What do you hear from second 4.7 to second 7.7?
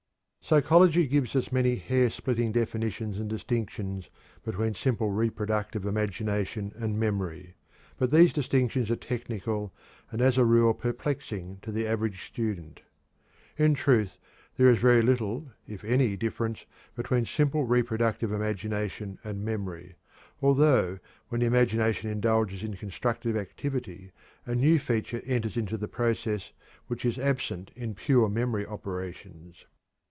simple reproductive imagination and memory,